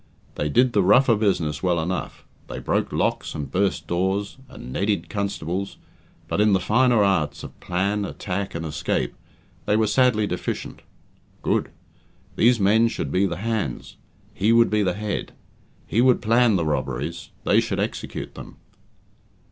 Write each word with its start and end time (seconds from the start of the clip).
They 0.33 0.49
did 0.49 0.73
the 0.73 0.81
rougher 0.81 1.13
business 1.15 1.61
well 1.61 1.79
enough; 1.79 2.23
they 2.47 2.57
broke 2.57 2.91
locks, 2.91 3.35
and 3.35 3.51
burst 3.51 3.85
doors, 3.85 4.37
and 4.49 4.73
"neddied" 4.73 5.09
constables, 5.09 5.77
but 6.27 6.41
in 6.41 6.53
the 6.53 6.59
finer 6.59 7.03
arts 7.03 7.43
of 7.43 7.59
plan, 7.59 8.03
attack, 8.03 8.55
and 8.55 8.65
escape, 8.65 9.13
they 9.67 9.75
were 9.75 9.85
sadly 9.85 10.25
deficient. 10.25 10.81
Good. 11.43 11.69
These 12.35 12.59
men 12.59 12.87
should 12.87 13.11
be 13.11 13.27
the 13.27 13.37
hands; 13.45 13.95
he 14.33 14.51
would 14.51 14.71
be 14.71 14.81
the 14.81 14.95
head. 14.95 15.33
He 15.85 16.01
would 16.01 16.19
plan 16.19 16.55
the 16.55 16.65
robberies; 16.65 17.29
they 17.43 17.59
should 17.61 17.79
execute 17.79 18.33
them. 18.33 18.57